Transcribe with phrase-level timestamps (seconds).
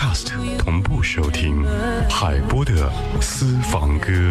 [0.00, 1.62] Cast 同步收听
[2.08, 2.90] 海波的
[3.20, 4.30] 私房歌。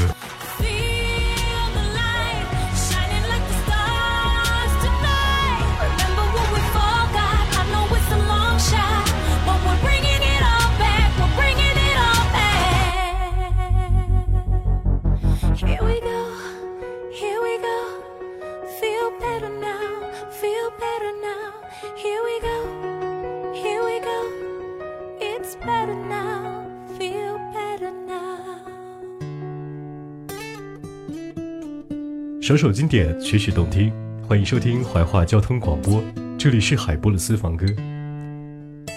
[32.50, 33.94] 首首经典，曲曲动听，
[34.28, 36.04] 欢迎收听怀化交通广播，
[36.36, 37.64] 这里是海波的私房歌。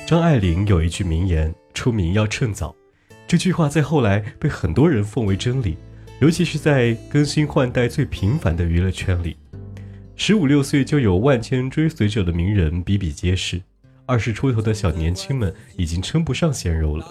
[0.06, 2.75] 张爱玲有一句名言：“出名要趁早。”
[3.28, 5.77] 这句话在后来被很多人奉为真理，
[6.23, 9.36] 尤其是在更新换代最频繁的娱乐圈里，
[10.17, 13.61] 十五六岁就有万千追随者的名人比比皆是，
[14.06, 17.06] 二十出头的小年轻们已经称不上鲜肉了，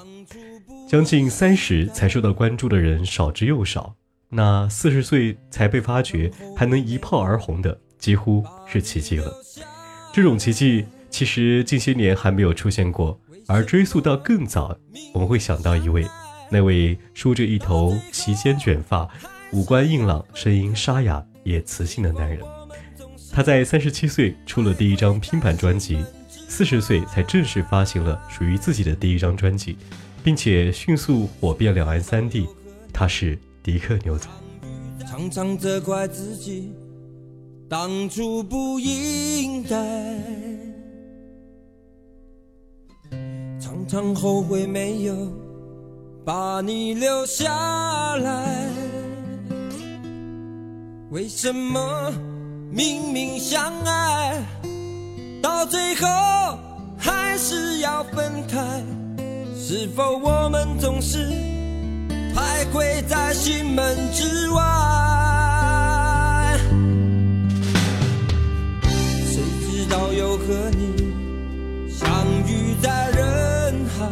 [0.90, 3.96] 将近三十才受到关注的人少之又少。
[4.34, 9.32] 那四十岁才被发掘还能一炮而红的，几乎是奇迹了。
[10.14, 13.20] 这种奇迹其实近些年还没有出现过。
[13.48, 14.78] 而追溯到更早，
[15.14, 16.08] 我们会想到一位，
[16.50, 19.06] 那位梳着一头齐肩卷发、
[19.52, 22.40] 五官硬朗、声音沙哑也磁性的男人。
[23.34, 26.02] 他在三十七岁出了第一张拼盘专辑，
[26.48, 29.78] 四十岁才正式发行了属于自己的第一张专辑，
[30.24, 32.48] 并且迅速火遍两岸三地。
[32.94, 33.38] 他是。
[33.64, 34.28] 迪克牛仔。
[35.08, 36.72] 常常责怪自己
[37.70, 39.76] 当初不应该
[43.60, 45.14] 常常后悔没有
[46.24, 48.70] 把你留下来。
[51.10, 52.12] 为什么
[52.72, 54.42] 明明相爱
[55.42, 56.08] 到最后
[56.98, 58.82] 还是要分开？
[59.56, 61.28] 是否我们总是
[62.34, 64.62] 徘徊在心门之外，
[69.26, 71.14] 谁知道又和你
[71.90, 72.08] 相
[72.48, 74.08] 遇在人海，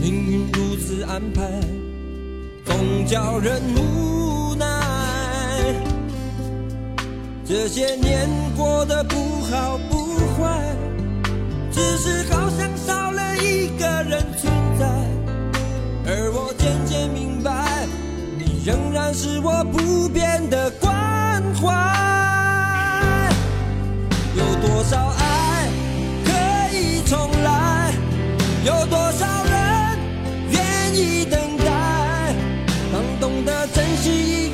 [0.00, 1.42] 命运如此安排，
[2.64, 4.64] 总叫人无奈。
[7.44, 9.16] 这些年过得不
[9.50, 10.76] 好不坏，
[11.72, 12.68] 只是好像
[16.58, 17.86] 渐渐明白，
[18.36, 20.90] 你仍然是我不变的关
[21.54, 21.70] 怀。
[24.34, 25.68] 有多少爱
[26.24, 27.92] 可以重来？
[28.64, 29.98] 有多少人
[30.50, 32.34] 愿意等待？
[32.92, 34.50] 当懂得珍惜一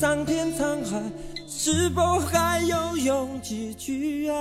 [0.00, 0.98] 桑田沧海，
[1.46, 4.34] 是否还有勇气去爱？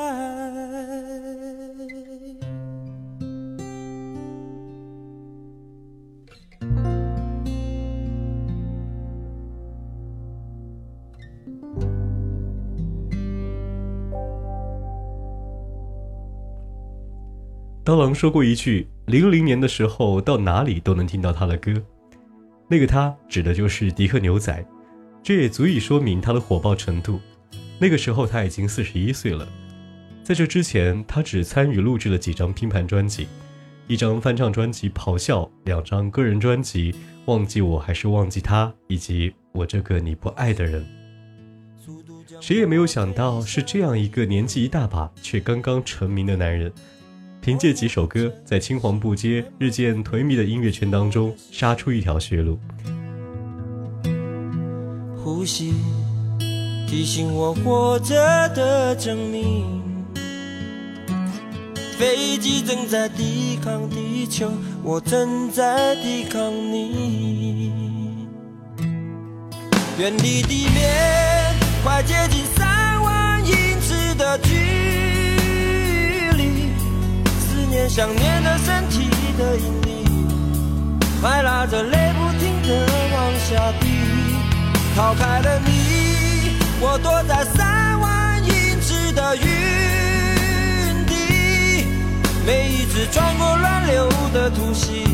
[17.83, 21.73] 刀郎说过一句：“零零年的时候，到哪里都能听到他的歌。”
[22.71, 24.65] 那个他指的就是迪克牛仔，
[25.29, 27.19] 这也足以说明他的火爆程度。
[27.77, 29.47] 那个时候他已经四十一岁了，
[30.23, 33.27] 在这之前，他只参与录制了几张拼盘专辑，
[33.85, 36.91] 一张翻唱专辑《咆哮》，两张个人专辑
[37.25, 40.83] 《忘记我还是忘记他》，以及《我这个你不爱的人》。
[42.41, 46.73] 谁也没有想到，是这样一个年纪一大把却刚刚成名的男人。
[47.39, 52.59] 凭借几首歌，在青黄不接、日渐颓靡的音乐圈当中杀出一条血路。
[55.29, 55.75] 呼吸
[56.87, 58.15] 提醒我活着
[58.49, 59.79] 的证明，
[61.99, 64.51] 飞机正在抵抗地球，
[64.83, 67.71] 我正在抵抗你。
[69.99, 74.49] 远离地面，快接近三万英尺的距
[76.35, 76.71] 离。
[77.39, 80.03] 思念想念的身体的引力，
[81.21, 84.28] 还拉着泪不停的往下滴。
[85.00, 91.86] 逃开了你，我躲在三万英尺的云底。
[92.46, 95.06] 每一次穿过乱流的突袭，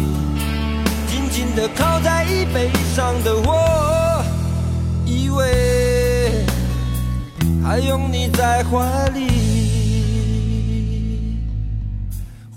[1.08, 4.26] 紧紧的靠在椅背上的我，
[5.06, 6.44] 以为
[7.64, 9.30] 还拥你在怀里。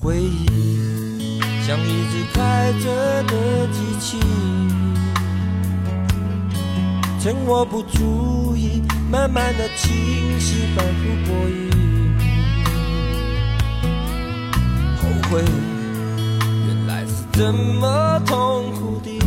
[0.00, 4.18] 回忆像一直开着的机器，
[7.20, 8.80] 趁我不注意，
[9.10, 11.68] 慢慢的清晰，反复播音。
[14.96, 15.42] 后悔
[16.68, 19.20] 原来是这么痛苦的，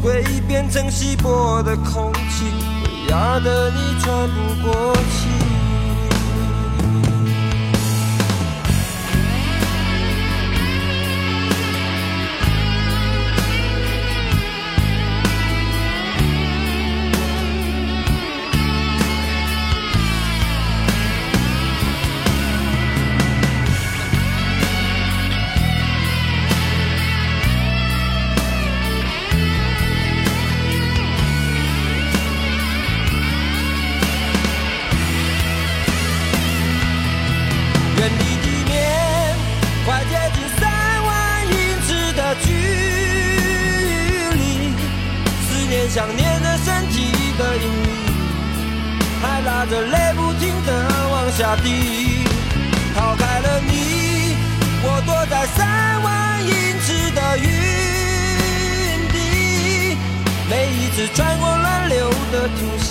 [0.00, 2.44] 回忆变成稀薄的空气，
[2.84, 5.41] 会压得你喘不过气。
[51.62, 52.24] 地。
[52.94, 54.36] 逃开了你，
[54.82, 56.08] 我躲在三万
[56.46, 56.52] 英
[56.84, 57.48] 尺的云
[59.12, 59.96] 底。
[60.50, 62.90] 每一次穿过乱流的突袭，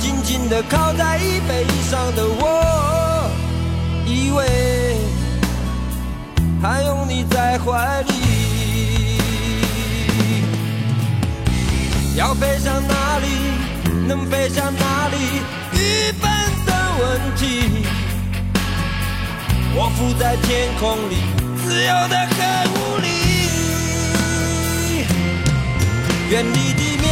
[0.00, 3.30] 紧紧的靠在椅背上的我，
[4.06, 4.40] 以为
[6.62, 8.12] 还拥你在怀里。
[12.14, 13.26] 要飞向哪里？
[14.06, 15.16] 能飞向哪里？
[15.72, 16.30] 愚笨
[16.66, 17.84] 的问题。
[19.74, 21.16] 我浮在天空里，
[21.64, 22.36] 自由的很
[22.72, 23.06] 无力。
[26.30, 27.10] 远离地面，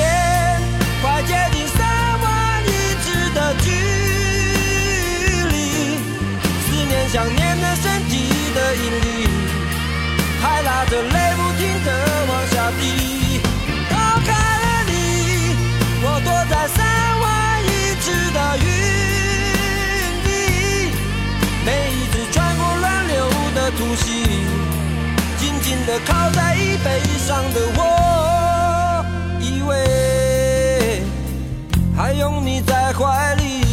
[1.02, 1.78] 快接近三
[2.20, 2.70] 万英
[3.02, 3.68] 尺的距
[5.48, 5.54] 离。
[6.66, 8.12] 思念想念的身体
[8.54, 9.28] 的引力，
[10.40, 11.88] 还拉着泪不停的
[12.28, 13.19] 往下滴。
[26.20, 29.02] 靠在椅背上的我，
[29.40, 31.02] 以为
[31.96, 33.69] 还拥你在怀里。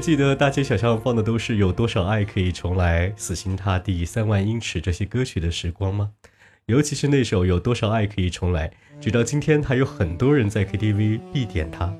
[0.00, 6.12] 还记得大街小巷放的都是有多少爱可以重来、死心塌地、三万英尺这些歌曲的时光吗？
[6.64, 11.94] 尤其是那首有多少爱可以重来，直到今天还有很多人在 KTV 必点它。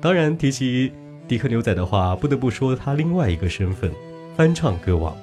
[0.00, 0.90] 当然，提起
[1.28, 3.92] 迪克牛仔的话，不得不说他另外一个身份——
[4.34, 5.14] 翻唱歌王。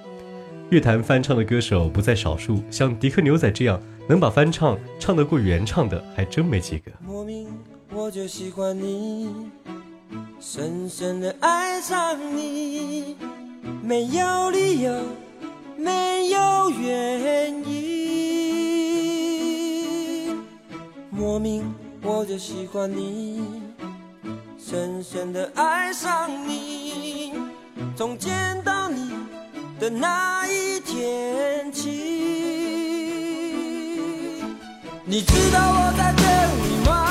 [0.70, 6.92] 乐坛翻唱的歌手不在少数，像迪克牛仔这样能把翻唱唱得过原唱的，还真没几个。
[7.04, 7.48] 莫名
[7.92, 9.34] 我就喜欢你，
[10.44, 13.16] 深深的爱上你，
[13.84, 14.92] 没有理由，
[15.78, 18.42] 没有原因。
[21.12, 21.72] 莫名
[22.02, 23.44] 我就喜欢你。
[24.58, 27.34] 深深的爱上你，
[27.96, 29.12] 从见到你
[29.80, 31.92] 的那一天起。
[35.06, 36.26] 你知道我在等
[36.64, 37.11] 你吗？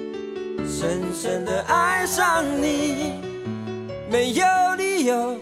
[0.81, 3.13] 深深的爱上你，
[4.09, 4.43] 没有
[4.79, 5.37] 理由，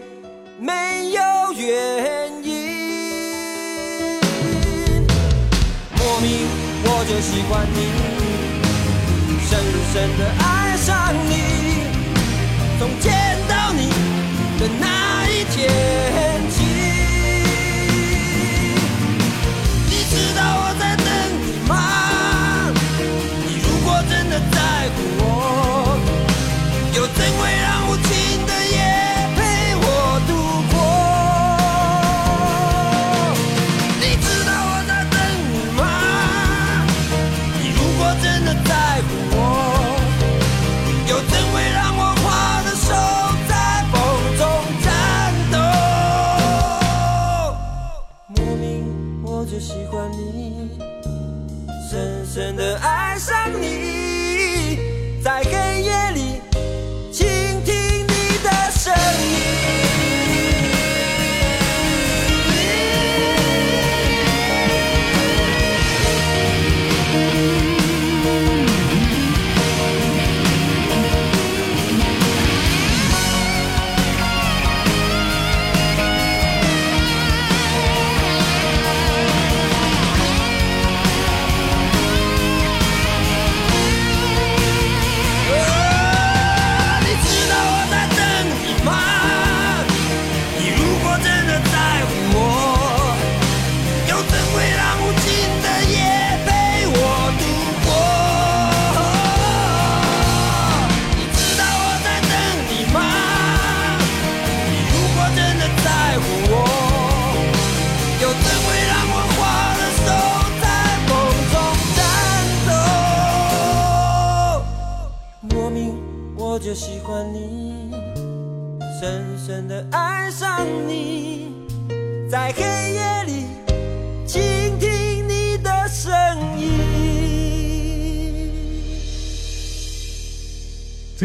[0.60, 1.22] 没有
[1.54, 4.20] 原因。
[5.96, 6.46] 莫名
[6.84, 7.80] 我就喜欢你，
[9.48, 9.58] 深
[9.94, 11.32] 深的爱上你，
[12.78, 13.10] 从见
[13.48, 13.88] 到你。
[14.60, 15.72] 的那一天
[16.50, 16.66] 起，
[19.88, 21.08] 你知道我在等
[21.40, 21.72] 你吗？
[23.48, 24.58] 你如果真的在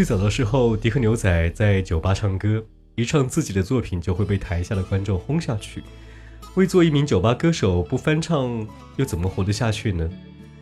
[0.05, 2.63] 最早的时候，迪克牛仔在酒吧唱歌，
[2.95, 5.83] 一唱自己的作品就会被台下的观众轰下去。
[6.57, 10.07] 为做一名酒吧歌手，不翻唱又怎么活得下去呢？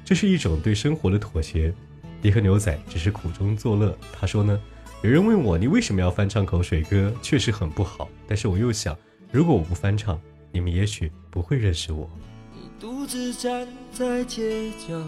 [0.05, 1.75] 这是一种对生活的妥协。
[2.21, 3.99] 迪克牛仔只是苦中作乐。
[4.13, 4.57] 他说呢，
[5.03, 8.09] 有人问我你为什么要翻唱口水歌，确实很不好。
[8.29, 8.97] 但是我又想，
[9.33, 10.21] 如果我不翻唱，
[10.53, 12.09] 你们也许不会认识我。
[12.55, 15.05] 你独自站在街角，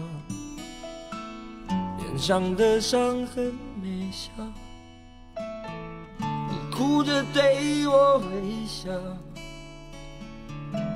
[2.15, 3.53] 脸上的伤痕
[3.83, 4.31] 没消，
[6.17, 8.89] 你哭着对我微笑，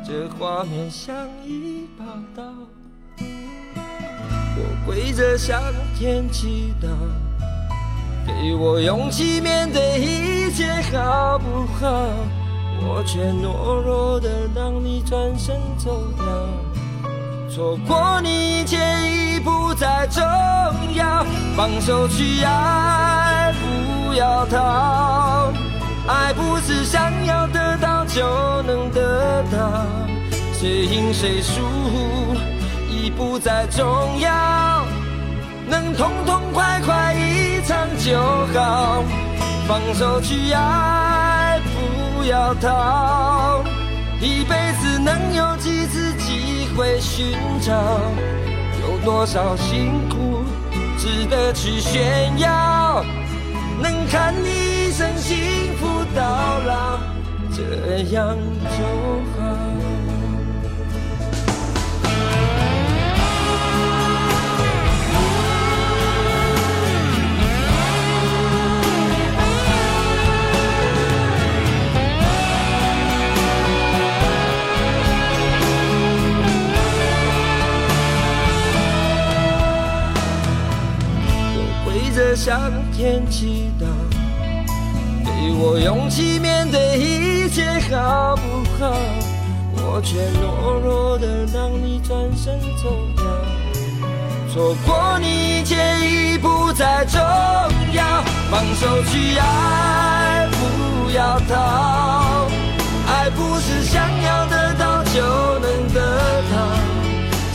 [0.08, 1.14] 这画面像
[1.46, 2.42] 一把刀。
[3.20, 5.62] 我跪着向
[5.94, 6.88] 天祈祷，
[8.26, 12.08] 给我勇气面对一切，好不好？
[12.82, 16.26] 我却懦弱的让你转身走掉，
[17.54, 18.64] 错过你，
[21.60, 25.52] 放手去爱，不要逃，
[26.08, 29.86] 爱不是想要得到就能得到，
[30.54, 31.60] 谁赢谁输。
[32.90, 33.86] 已不再重
[34.22, 34.86] 要，
[35.68, 38.18] 能痛痛快快一场就
[38.58, 39.04] 好，
[39.68, 41.60] 放手去爱。
[41.66, 42.24] 不。
[42.24, 43.66] 要逃。
[44.22, 47.74] 一辈子能有几次机会寻找？
[48.82, 50.39] 有多少辛苦
[51.10, 53.04] 值得去炫耀？
[53.82, 57.00] 能看你一生幸福到老，
[57.52, 58.38] 这样
[58.78, 58.84] 就
[59.42, 59.69] 好。
[82.40, 82.58] 向
[82.94, 83.84] 天祈祷，
[85.26, 88.42] 给我勇气面对一切，好不
[88.82, 88.96] 好？
[89.76, 93.26] 我却懦弱的让你转身走掉，
[94.54, 97.20] 错过你一切已不再重
[97.92, 98.24] 要。
[98.50, 102.48] 放手去爱，不要逃，
[103.06, 106.56] 爱不是想要得到就能得到，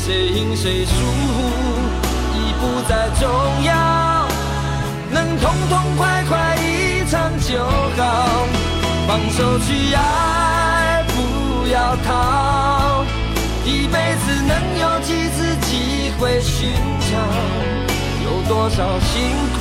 [0.04, 0.92] 谁赢谁输
[2.34, 3.72] 已不再重要。
[5.14, 8.02] 能痛痛快快一场就好，
[9.06, 13.04] 放手去爱，不要逃。
[13.64, 17.12] 一辈子能有几次机会寻找？
[18.24, 19.60] 有多少辛苦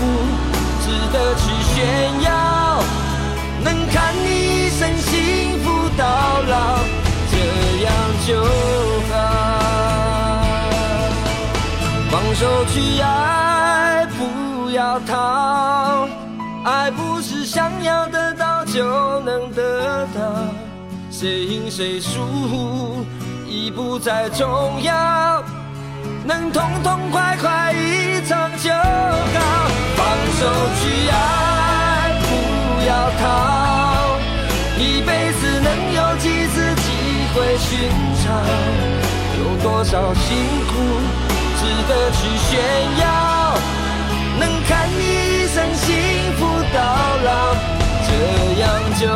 [0.81, 1.43] 值得去
[1.75, 1.75] 炫
[2.23, 2.81] 耀？
[3.63, 6.03] 能看你一生幸福到
[6.47, 6.79] 老，
[7.29, 7.33] 这
[7.85, 7.87] 样
[8.25, 8.43] 就
[9.13, 9.13] 好。
[12.09, 13.92] 放手去爱。
[14.84, 16.10] 要逃，
[16.65, 18.84] 爱不是想要得到就
[19.22, 20.19] 能得到，
[21.10, 23.06] 谁赢谁输
[23.48, 25.41] 已不再重要，
[26.26, 29.69] 能痛痛快快一场就好。
[29.96, 30.06] 放
[30.38, 30.41] 手
[30.80, 32.91] 去爱，不要
[33.22, 34.17] 逃，
[34.78, 36.91] 一辈子能有几次机
[37.34, 37.89] 会寻
[38.22, 38.28] 找？
[39.39, 40.36] 有多少辛
[40.67, 40.74] 苦
[41.58, 42.52] 值得去炫
[43.00, 43.42] 耀？
[44.67, 45.95] 看你一生幸
[46.38, 46.80] 福到
[47.23, 47.56] 老，
[48.08, 48.12] 这
[48.62, 48.63] 样
[48.99, 49.08] 就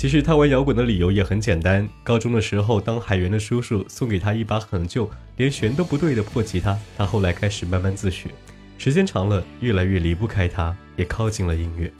[0.00, 1.86] 其实他玩摇滚的理由也很简单。
[2.02, 8.30] 高中的时候，当海员的叔叔送给他一把很旧、连弦都不对的破吉他，他后来开始慢慢自学。
[8.78, 11.92] 时间长了，越来越离不开他，也靠近了音乐。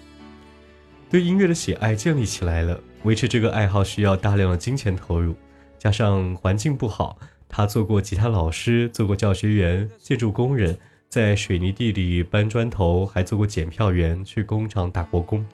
[1.11, 2.81] 对音乐的喜爱建立起来了。
[3.03, 5.35] 维持这个爱好需要大量的金钱投入，
[5.79, 7.19] 加上环境不好，
[7.51, 10.75] 他做过吉他老师，做过教学员、建筑工人，
[11.11, 15.45] 在水泥地里搬砖头，还做过检票员，去工厂打过工。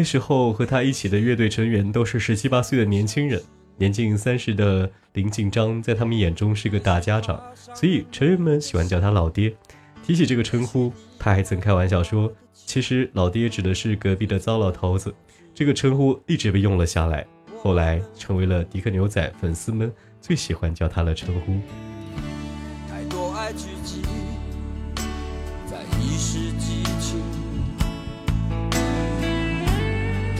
[0.00, 3.38] 那时候和他一起的乐队成员都是十七八岁的年轻人，
[3.76, 7.38] 年近三十的林锦章在他们眼中是个大家长，
[7.74, 9.54] 所以成员们喜欢叫他老爹。
[10.02, 15.14] 提起这个称呼，他还曾开玩笑说，其实老爹指的是隔壁的糟老头子。
[15.54, 17.26] 这个称呼一直被用了下来，
[17.58, 21.89] 后来成为了迪克牛仔粉丝们最喜欢叫他的称呼。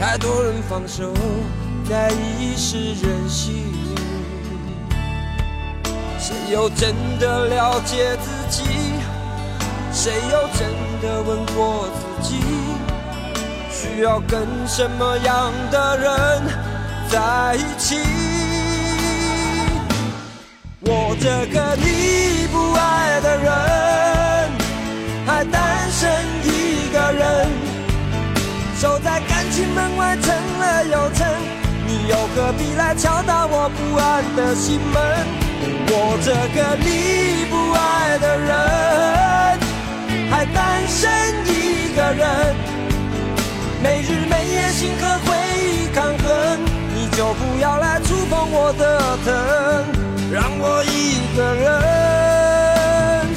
[0.01, 1.13] 太多人放手，
[1.87, 3.71] 在一时任性。
[6.17, 8.63] 谁又真的了解自己？
[9.93, 10.67] 谁又真
[11.03, 12.39] 的问过自己？
[13.69, 16.09] 需要跟什么样的人
[17.07, 17.99] 在一起？
[20.79, 23.53] 我这个你不爱的人，
[29.81, 31.27] 门外，撑了又撑，
[31.87, 35.01] 你又何必来敲打我不安的心门？
[35.87, 38.49] 我这个你不爱的人，
[40.29, 41.09] 还单身
[41.47, 41.49] 一
[41.95, 42.55] 个人，
[43.81, 46.59] 没日没夜心和回忆抗衡，
[46.93, 48.83] 你就不要来触碰我的
[49.25, 49.27] 疼，
[50.31, 50.95] 让我一
[51.35, 53.27] 个人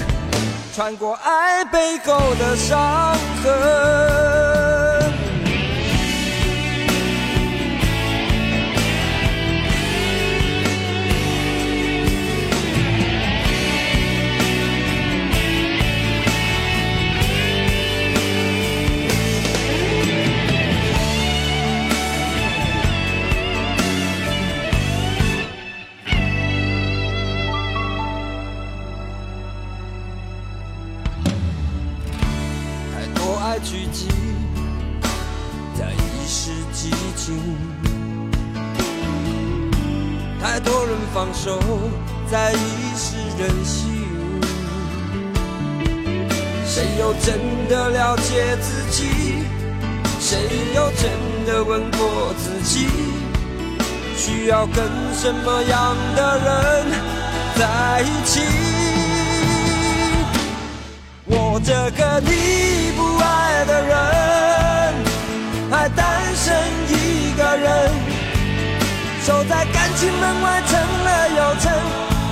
[0.75, 5.04] 穿过爱背后的伤痕。
[51.67, 52.89] 问过自己？
[54.17, 56.87] 需要跟什么样的人
[57.57, 58.41] 在一起？
[61.27, 63.93] 我这个你不爱的人，
[65.71, 66.55] 还单身
[66.89, 67.91] 一个人。
[69.25, 71.73] 守在感情门外，成了又成，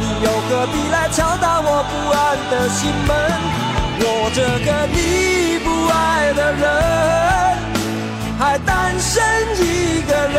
[0.00, 3.10] 你又何必来敲打我不安的心门？
[4.04, 6.62] 我这个你不爱的人，
[8.42, 9.22] 还单身
[9.56, 10.36] 一个人，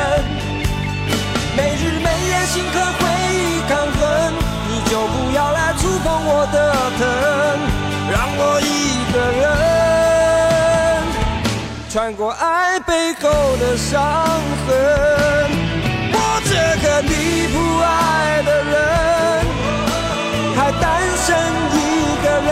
[1.56, 4.34] 每日每夜心和回忆抗衡，
[4.68, 6.58] 你就不要来触碰我的
[7.00, 7.08] 疼，
[8.12, 9.48] 让我一个人
[11.90, 14.04] 穿过爱背后的伤
[14.68, 14.76] 痕。
[16.12, 16.52] 我这
[16.84, 17.88] 个你不爱
[18.44, 18.76] 的人，
[20.58, 20.84] 还单
[21.26, 21.26] 身
[21.72, 21.80] 一
[22.22, 22.26] 个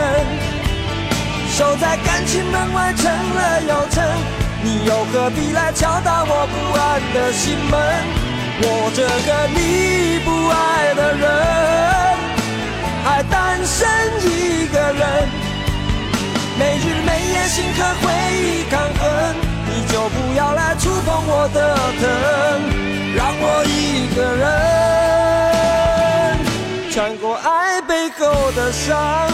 [1.50, 4.02] 守在感情门外，成了又成，
[4.84, 7.80] 又何必来敲打我不安的心门？
[8.64, 11.24] 我这个你不爱的人，
[13.04, 13.88] 还单身
[14.22, 15.28] 一个人，
[16.58, 19.02] 每日每夜心和回忆抗衡，
[19.66, 21.58] 你就不要来触碰我的
[22.00, 22.02] 疼。
[23.14, 24.42] 让我一个人
[26.90, 29.31] 穿过爱背后的伤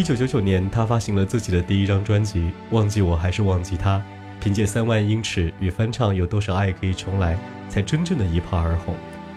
[0.00, 3.98] 一九九九年，他发行了自己的第一张专辑《忘记我还是忘记他》，
[4.40, 7.34] 凭借三万英尺与翻唱《有多少爱可以重来》。
[7.68, 8.96] 才真正的一炮而红。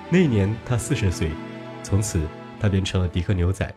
[0.09, 1.31] 那一年他四十岁，
[1.83, 2.21] 从此
[2.61, 3.69] 他变成了迪克牛仔。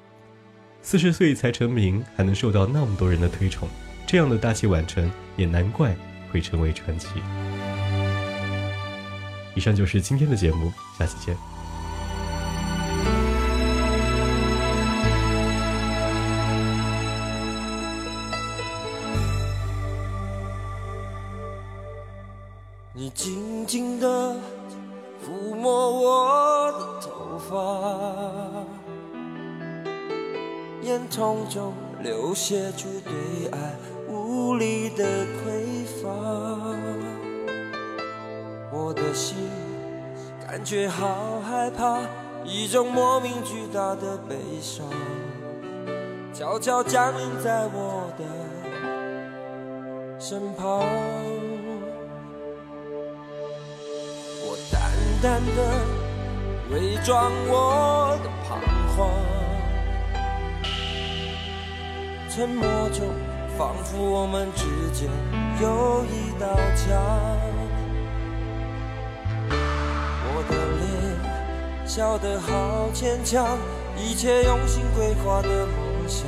[0.81, 3.68] 四十岁才成名，还能受到那么多人的推崇，
[4.07, 5.92] 这样的大器晚成，也难怪
[6.31, 7.09] 会成为传奇。
[9.57, 11.37] 以上就是今天的节目，下期见。
[23.07, 24.35] 你静静地
[25.25, 27.55] 抚摸我的头发，
[30.83, 33.12] 眼瞳中流泻出对
[33.53, 33.77] 爱
[34.09, 36.09] 无力的匮乏，
[38.73, 39.37] 我的心
[40.45, 42.01] 感觉好害怕，
[42.45, 44.85] 一种莫名巨大的悲伤，
[46.35, 48.25] 悄悄降临在我的
[50.19, 50.85] 身旁。
[55.22, 55.87] 淡的
[56.70, 58.61] 伪装我的彷
[58.94, 59.09] 徨，
[62.29, 63.07] 沉默中
[63.57, 65.09] 仿佛我们之间
[65.61, 66.87] 有一道墙。
[70.29, 73.59] 我的脸笑得好牵强，
[73.96, 76.26] 一切用心规划的梦想，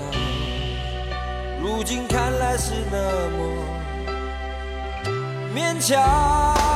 [1.60, 2.96] 如今看来是那
[3.36, 3.38] 么
[5.54, 6.67] 勉强。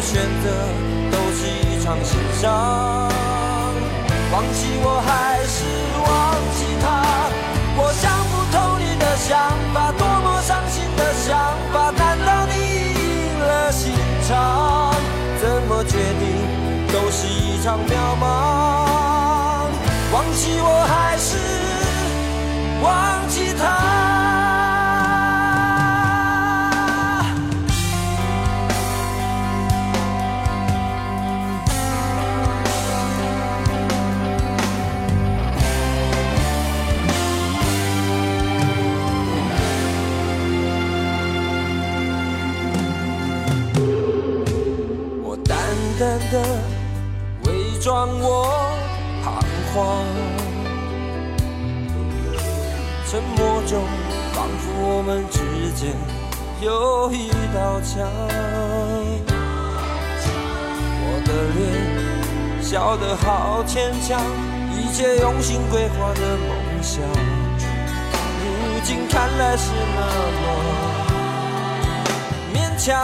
[0.00, 0.50] 选择
[1.10, 3.08] 都是一场心伤。
[4.30, 5.64] 忘记我还是
[6.04, 6.06] 忘
[6.54, 6.86] 记他，
[7.76, 9.38] 我想不通你的想
[9.72, 11.28] 法，多么伤心的想
[11.72, 12.52] 法，难道你
[12.94, 13.92] 赢了心
[14.28, 14.94] 肠？
[15.40, 16.22] 怎么决定
[16.92, 18.24] 都是一场渺茫。
[20.12, 21.36] 忘记我还是。
[22.80, 23.64] 忘记他，
[58.00, 58.06] 我
[61.24, 64.20] 的脸笑得好牵强
[64.72, 67.02] 一切用心规划的梦想
[68.40, 70.00] 如今看来是那
[70.38, 70.46] 么
[72.54, 72.94] 勉强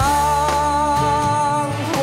[1.97, 1.99] 我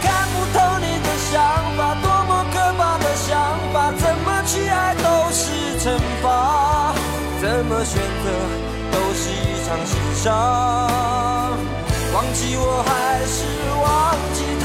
[0.00, 1.32] 看不透你的想
[1.76, 3.32] 法多么可怕的想
[3.72, 5.42] 法怎么去爱都是
[5.80, 6.84] 惩罚。
[7.44, 8.63] 怎么选择
[9.14, 10.32] 是一场心伤，
[12.12, 13.46] 忘记我还是
[13.80, 13.86] 忘
[14.34, 14.64] 记他。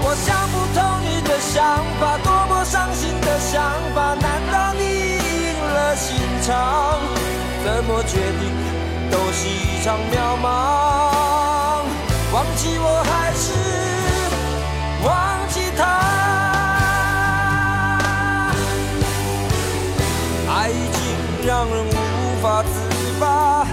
[0.00, 1.56] 我想不通你的想
[2.00, 3.60] 法，多么伤心的想
[3.94, 4.14] 法。
[4.14, 7.00] 难道你赢了心肠？
[7.64, 8.42] 怎么决定
[9.10, 10.46] 都是一场渺茫。
[12.32, 13.46] 忘记我还是
[15.04, 15.08] 忘
[15.48, 15.80] 记他。
[20.50, 20.98] 爱已经
[21.46, 21.92] 让人无
[22.40, 22.87] 法自
[23.18, 23.66] 吧，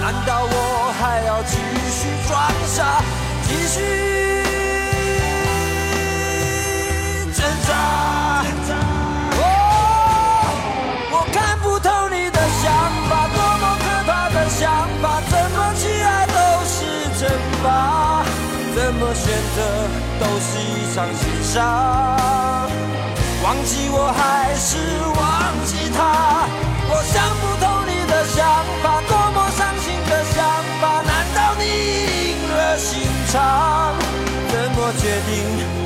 [0.00, 1.56] 难道我还要继
[1.90, 3.02] 续装傻，
[3.46, 3.78] 继续
[7.32, 7.70] 挣扎？
[9.36, 9.42] 哦，
[11.12, 12.72] 我看不透你的想
[13.08, 14.60] 法，多么可怕的想
[15.02, 15.20] 法！
[15.28, 16.76] 怎么去爱都是
[17.18, 17.20] 惩
[17.62, 18.24] 罚，
[18.74, 19.24] 怎么选
[19.56, 19.58] 择
[20.18, 21.54] 都是一场心伤。
[23.42, 24.76] 忘记我还是
[25.16, 25.20] 忘
[25.64, 26.48] 记他，
[26.88, 27.64] 我想不通
[33.30, 33.94] 场？
[34.52, 35.30] 怎么决定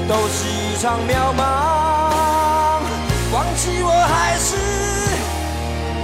[0.09, 1.41] 都是一场渺茫。
[3.33, 4.57] 忘记我还是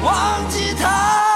[0.02, 1.29] 忘记他。